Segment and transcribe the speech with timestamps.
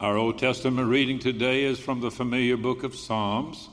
[0.00, 3.68] Our Old Testament reading today is from the familiar book of Psalms,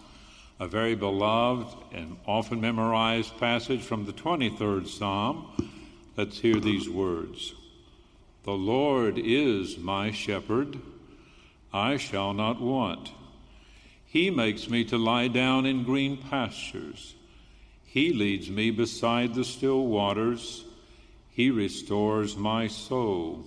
[0.59, 5.45] a very beloved and often memorized passage from the 23rd Psalm.
[6.17, 7.53] Let's hear these words
[8.43, 10.79] The Lord is my shepherd,
[11.71, 13.11] I shall not want.
[14.07, 17.13] He makes me to lie down in green pastures.
[17.83, 20.65] He leads me beside the still waters.
[21.29, 23.45] He restores my soul.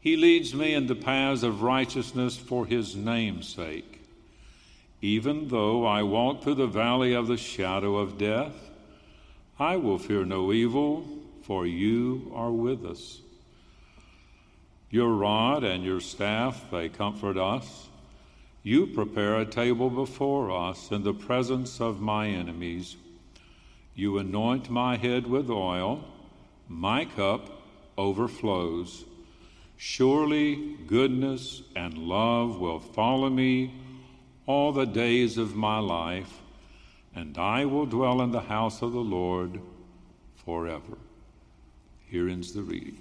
[0.00, 4.00] He leads me in the paths of righteousness for his name's sake.
[5.02, 8.54] Even though I walk through the valley of the shadow of death,
[9.58, 11.06] I will fear no evil,
[11.42, 13.20] for you are with us.
[14.90, 17.88] Your rod and your staff, they comfort us.
[18.62, 22.96] You prepare a table before us in the presence of my enemies.
[23.94, 26.04] You anoint my head with oil,
[26.68, 27.62] my cup
[27.96, 29.04] overflows.
[29.82, 33.72] Surely goodness and love will follow me
[34.44, 36.42] all the days of my life,
[37.14, 39.58] and I will dwell in the house of the Lord
[40.44, 40.98] forever.
[42.10, 42.98] Here ends the reading.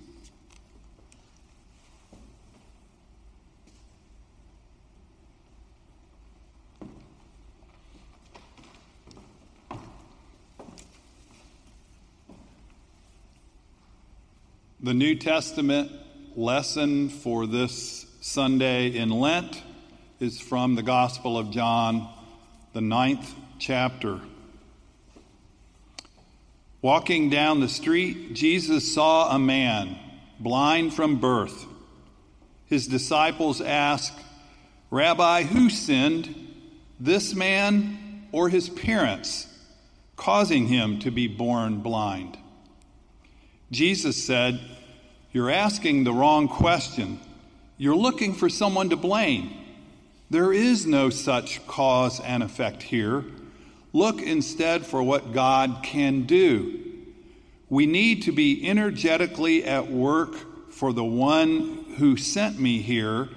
[14.79, 15.91] The New Testament
[16.35, 19.61] lesson for this Sunday in Lent
[20.19, 22.07] is from the Gospel of John,
[22.73, 24.19] the ninth chapter.
[26.81, 29.97] Walking down the street, Jesus saw a man
[30.39, 31.65] blind from birth.
[32.67, 34.17] His disciples asked,
[34.91, 36.35] Rabbi, who sinned,
[36.99, 39.47] this man or his parents,
[40.15, 42.37] causing him to be born blind?
[43.71, 44.59] Jesus said,
[45.31, 47.19] you're asking the wrong question.
[47.77, 49.51] You're looking for someone to blame.
[50.29, 53.23] There is no such cause and effect here.
[53.93, 56.79] Look instead for what God can do.
[57.69, 63.29] We need to be energetically at work for the one who sent me here,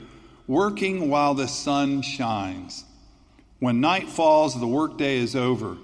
[0.46, 2.84] working while the sun shines.
[3.58, 5.76] When night falls, the workday is over.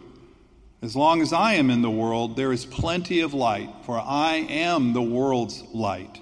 [0.81, 4.37] As long as I am in the world, there is plenty of light, for I
[4.37, 6.21] am the world's light.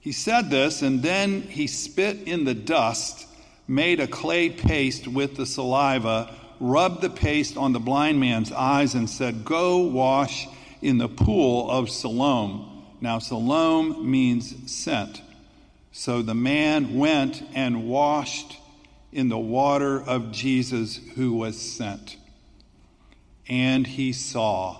[0.00, 3.28] He said this, and then he spit in the dust,
[3.68, 8.94] made a clay paste with the saliva, rubbed the paste on the blind man's eyes,
[8.94, 10.48] and said, Go wash
[10.82, 12.84] in the pool of Siloam.
[13.00, 15.22] Now, Siloam means sent.
[15.92, 18.56] So the man went and washed
[19.12, 22.16] in the water of Jesus who was sent
[23.48, 24.76] and he saw.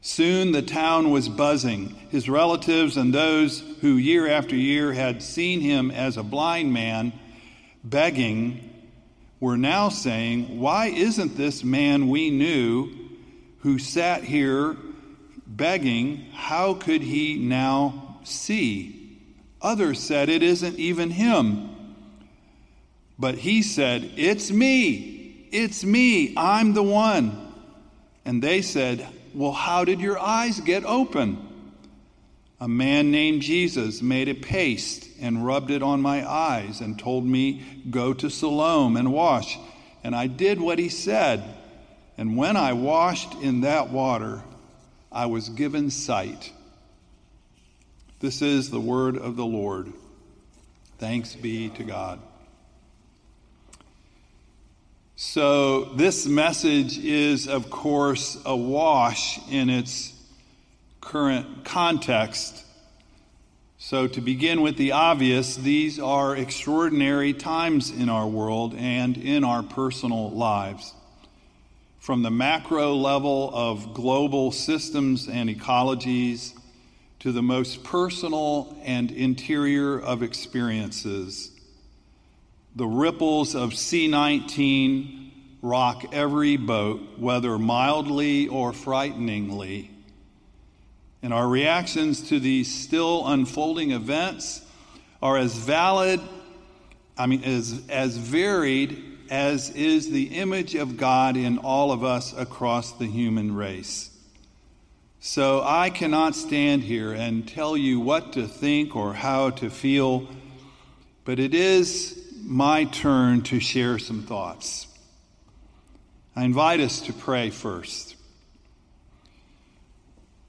[0.00, 1.90] Soon the town was buzzing.
[2.10, 7.12] His relatives and those who year after year had seen him as a blind man
[7.84, 8.68] begging
[9.38, 12.92] were now saying, Why isn't this man we knew
[13.60, 14.76] who sat here
[15.46, 16.26] begging?
[16.32, 19.20] How could he now see?
[19.60, 21.70] Others said, It isn't even him.
[23.18, 25.11] But he said, It's me.
[25.52, 26.32] It's me.
[26.36, 27.52] I'm the one.
[28.24, 31.48] And they said, Well, how did your eyes get open?
[32.58, 37.24] A man named Jesus made a paste and rubbed it on my eyes and told
[37.24, 39.58] me, Go to Siloam and wash.
[40.02, 41.42] And I did what he said.
[42.16, 44.42] And when I washed in that water,
[45.10, 46.52] I was given sight.
[48.20, 49.92] This is the word of the Lord.
[50.98, 52.20] Thanks be to God.
[55.24, 60.12] So, this message is, of course, awash in its
[61.00, 62.64] current context.
[63.78, 69.44] So, to begin with the obvious, these are extraordinary times in our world and in
[69.44, 70.92] our personal lives.
[72.00, 76.52] From the macro level of global systems and ecologies
[77.20, 81.51] to the most personal and interior of experiences
[82.74, 85.30] the ripples of C19
[85.60, 89.90] rock every boat, whether mildly or frighteningly.
[91.22, 94.64] And our reactions to these still unfolding events
[95.22, 96.20] are as valid,
[97.16, 102.34] I mean, as, as varied as is the image of God in all of us
[102.36, 104.10] across the human race.
[105.20, 110.28] So I cannot stand here and tell you what to think or how to feel,
[111.24, 114.86] but it is my turn to share some thoughts.
[116.34, 118.16] I invite us to pray first.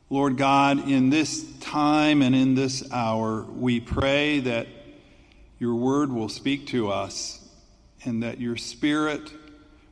[0.10, 4.68] Lord God, in this time and in this hour, we pray that
[5.60, 7.40] your word will speak to us
[8.06, 9.31] and that your spirit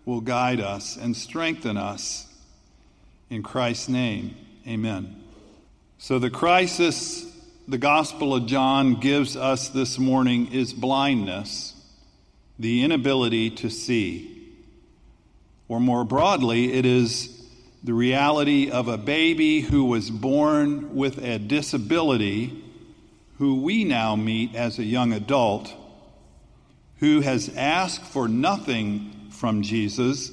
[0.06, 2.28] will guide us and strengthen us.
[3.30, 4.36] In Christ's name,
[4.68, 5.24] amen.
[5.98, 7.32] So, the crisis
[7.68, 11.74] the Gospel of John gives us this morning is blindness,
[12.60, 14.50] the inability to see.
[15.68, 17.42] Or more broadly, it is
[17.84, 22.64] the reality of a baby who was born with a disability,
[23.38, 25.74] who we now meet as a young adult,
[27.00, 30.30] who has asked for nothing from Jesus,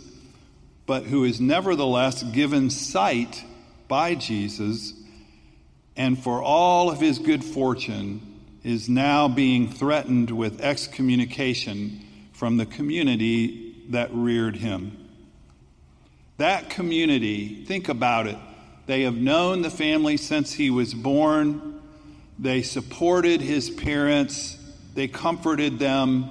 [0.85, 3.45] but who is nevertheless given sight
[3.89, 4.93] by Jesus,
[5.97, 8.21] and for all of his good fortune,
[8.63, 12.05] is now being threatened with excommunication
[12.39, 14.97] from the community that reared him.
[16.37, 18.39] That community, think about it.
[18.87, 21.81] They have known the family since he was born.
[22.39, 24.57] They supported his parents.
[24.95, 26.31] They comforted them.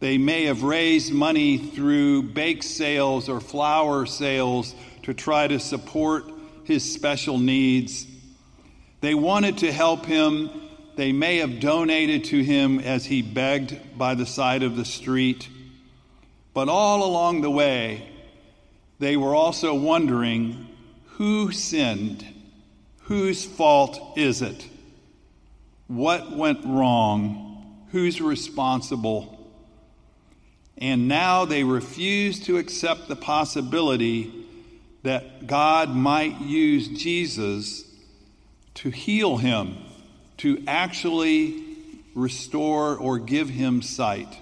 [0.00, 6.24] They may have raised money through bake sales or flower sales to try to support
[6.64, 8.06] his special needs.
[9.02, 10.67] They wanted to help him.
[10.98, 15.48] They may have donated to him as he begged by the side of the street.
[16.52, 18.08] But all along the way,
[18.98, 20.66] they were also wondering
[21.10, 22.26] who sinned?
[23.02, 24.66] Whose fault is it?
[25.86, 27.84] What went wrong?
[27.92, 29.38] Who's responsible?
[30.78, 34.32] And now they refuse to accept the possibility
[35.04, 37.84] that God might use Jesus
[38.74, 39.76] to heal him,
[40.38, 41.64] to actually
[42.14, 44.38] restore or give him sight.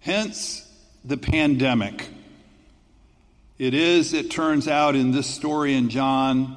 [0.00, 0.68] Hence
[1.04, 2.08] the pandemic.
[3.58, 6.56] It is, it turns out, in this story in John,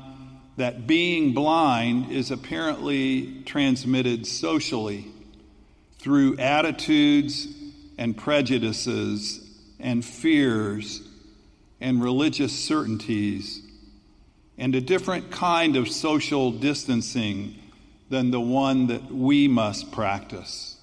[0.58, 5.06] that being blind is apparently transmitted socially
[6.00, 7.48] through attitudes
[7.98, 9.48] and prejudices
[9.80, 11.08] and fears
[11.80, 13.62] and religious certainties
[14.58, 17.56] and a different kind of social distancing
[18.10, 20.78] than the one that we must practice.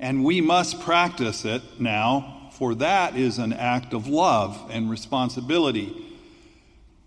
[0.00, 5.94] And we must practice it now for that is an act of love and responsibility.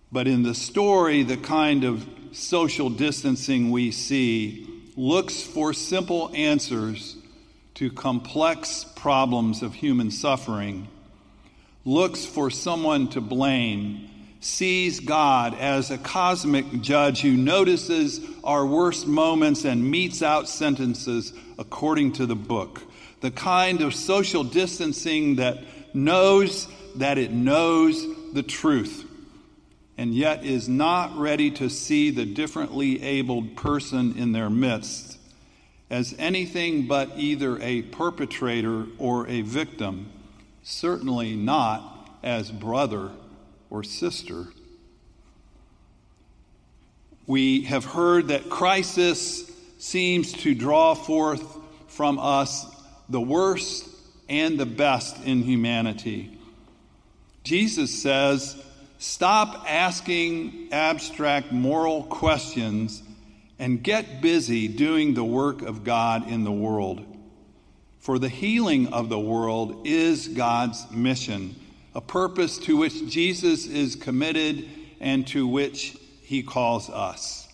[0.09, 4.65] But in the story, the kind of social distancing we see
[4.95, 7.17] looks for simple answers
[7.75, 10.87] to complex problems of human suffering,
[11.83, 14.09] looks for someone to blame,
[14.41, 21.31] sees God as a cosmic judge who notices our worst moments and metes out sentences
[21.57, 22.81] according to the book.
[23.21, 29.07] The kind of social distancing that knows that it knows the truth
[29.97, 35.19] and yet is not ready to see the differently abled person in their midst
[35.91, 40.09] as anything but either a perpetrator or a victim,
[40.63, 43.11] certainly not as brother
[43.71, 44.45] or sister.
[47.25, 51.57] We have heard that crisis seems to draw forth
[51.87, 52.65] from us
[53.09, 53.89] the worst
[54.29, 56.37] and the best in humanity.
[57.43, 58.63] Jesus says,
[58.99, 63.01] Stop asking abstract moral questions
[63.57, 67.05] and get busy doing the work of God in the world.
[67.99, 71.55] For the healing of the world is God's mission,
[71.93, 74.67] a purpose to which Jesus is committed
[74.99, 77.47] and to which he calls us.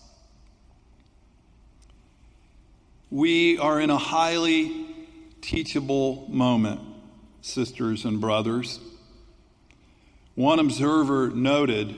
[3.10, 4.86] We are in a highly
[5.40, 6.80] teachable moment,
[7.40, 8.80] sisters and brothers.
[10.34, 11.96] One observer noted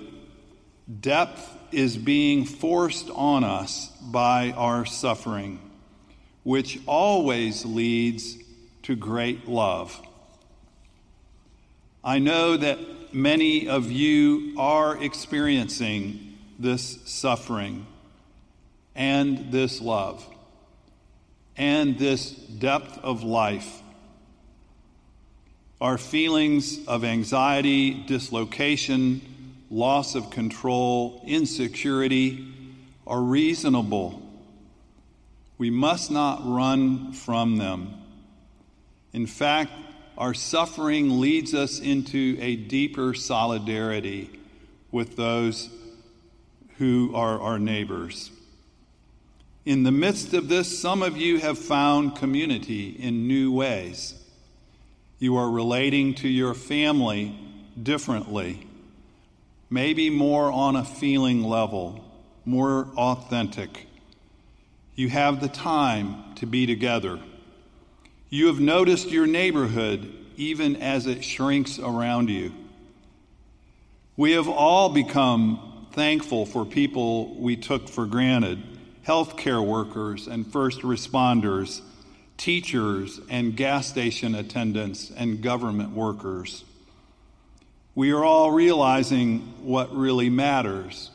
[1.01, 5.61] depth is being forced on us by our suffering,
[6.43, 8.39] which always leads
[8.85, 10.01] to great love.
[12.03, 12.79] I know that
[13.13, 17.87] many of you are experiencing this suffering
[18.95, 20.27] and this love
[21.57, 23.83] and this depth of life.
[25.79, 29.21] Our feelings of anxiety, dislocation,
[29.71, 32.47] loss of control, insecurity
[33.07, 34.23] are reasonable.
[35.59, 37.95] We must not run from them.
[39.13, 39.73] In fact,
[40.21, 44.29] our suffering leads us into a deeper solidarity
[44.93, 45.71] with those
[46.77, 48.31] who are our neighbors.
[49.65, 54.15] In the midst of this, some of you have found community in new ways.
[55.19, 57.35] You are relating to your family
[57.83, 58.67] differently,
[59.71, 62.05] maybe more on a feeling level,
[62.45, 63.87] more authentic.
[64.97, 67.19] you have the time to be together.
[68.33, 72.55] You have noticed your neighborhood even as it shrinks around you.
[74.17, 78.63] We have all become thankful for people we took for granted
[79.05, 81.81] healthcare workers and first responders,
[82.37, 86.65] teachers and gas station attendants, and government workers.
[87.97, 91.11] We are all realizing what really matters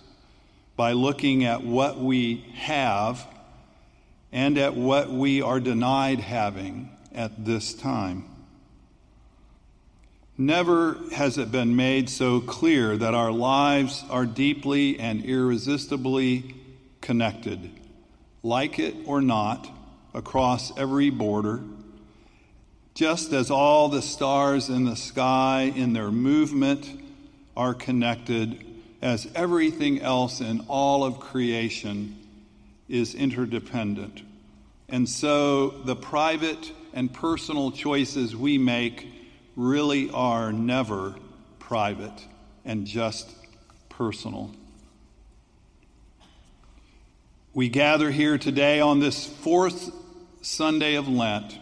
[0.76, 3.26] by looking at what we have
[4.34, 8.26] and at what we are denied having at this time.
[10.38, 16.56] Never has it been made so clear that our lives are deeply and irresistibly
[17.00, 17.72] connected,
[18.44, 19.70] like it or not,
[20.14, 21.62] across every border,
[22.94, 27.02] just as all the stars in the sky in their movement
[27.56, 28.66] are connected,
[29.02, 32.18] as everything else in all of creation
[32.90, 34.22] is interdependent.
[34.90, 39.06] And so the private and personal choices we make
[39.58, 41.14] really are never
[41.60, 42.26] private
[42.64, 43.30] and just
[43.90, 44.56] personal.
[47.54, 49.92] We gather here today on this fourth
[50.42, 51.60] Sunday of Lent,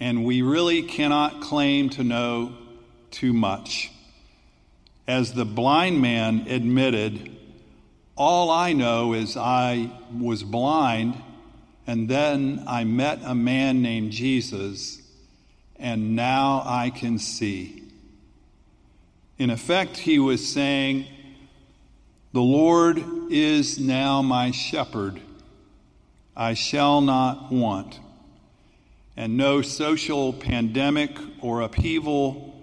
[0.00, 2.52] and we really cannot claim to know
[3.12, 3.92] too much.
[5.06, 7.36] As the blind man admitted,
[8.16, 11.14] all I know is I was blind,
[11.86, 15.02] and then I met a man named Jesus
[15.76, 17.82] and now I can see.
[19.38, 21.06] In effect, he was saying,
[22.32, 25.20] The Lord is now my shepherd.
[26.36, 28.00] I shall not want.
[29.16, 32.54] And no social pandemic or upheaval,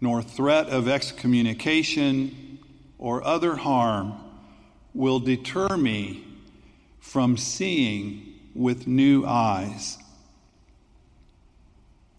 [0.00, 2.58] nor threat of excommunication
[2.98, 4.14] or other harm
[4.92, 6.24] will deter me
[6.98, 9.98] from seeing with new eyes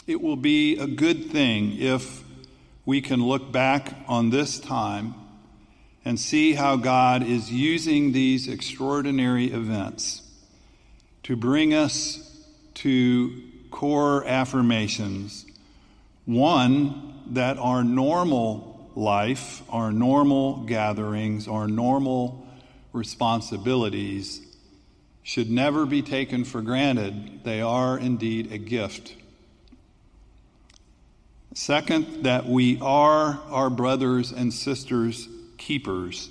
[0.08, 2.24] it will be a good thing if
[2.86, 5.14] we can look back on this time
[6.04, 10.24] and see how God is using these extraordinary events
[11.24, 15.46] to bring us to core affirmations.
[16.26, 22.46] One, that our normal life, our normal gatherings, our normal
[22.92, 24.42] responsibilities
[25.24, 27.44] should never be taken for granted.
[27.44, 29.16] They are indeed a gift
[31.54, 36.30] Second, that we are our brothers and sisters' keepers,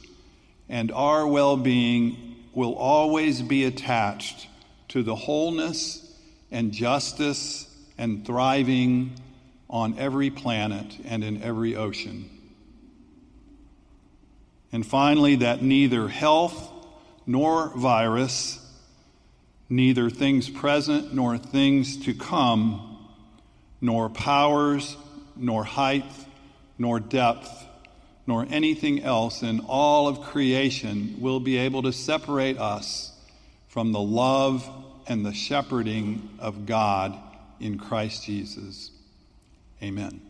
[0.67, 4.49] and our well being will always be attached
[4.89, 6.11] to the wholeness
[6.51, 7.69] and justice
[7.99, 9.13] and thriving
[9.69, 12.31] on every planet and in every ocean.
[14.73, 16.73] And finally, that neither health
[17.27, 18.59] nor virus,
[19.71, 22.99] neither things present nor things to come,
[23.81, 24.97] nor powers
[25.37, 26.05] nor height,
[26.77, 27.67] nor depth,
[28.27, 33.13] nor anything else in all of creation will be able to separate us
[33.69, 34.69] from the love
[35.07, 37.17] and the shepherding of God
[37.61, 38.91] in Christ Jesus.
[39.83, 40.30] Amen.